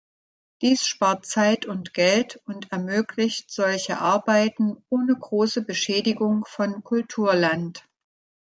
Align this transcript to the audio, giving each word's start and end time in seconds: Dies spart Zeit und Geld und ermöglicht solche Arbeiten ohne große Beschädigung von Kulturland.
Dies 0.63 0.87
spart 0.87 1.27
Zeit 1.27 1.67
und 1.67 1.93
Geld 1.93 2.41
und 2.47 2.71
ermöglicht 2.71 3.51
solche 3.51 3.99
Arbeiten 3.99 4.83
ohne 4.89 5.13
große 5.15 5.61
Beschädigung 5.61 6.43
von 6.47 6.83
Kulturland. 6.83 7.87